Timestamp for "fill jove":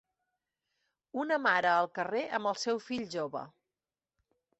2.87-3.45